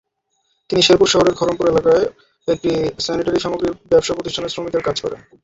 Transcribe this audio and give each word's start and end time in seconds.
তিনি 0.69 0.81
শেরপুর 0.81 1.07
শহরের 1.07 1.37
খরমপুর 1.39 1.65
এলাকার 1.67 2.01
একটি 2.47 2.71
স্যানেটারিসামগ্রীর 3.05 3.77
ব্যবসাপ্রতিষ্ঠানে 3.91 4.51
শ্রমিকের 4.53 4.85
কাজ 4.87 4.97
করেন। 5.03 5.19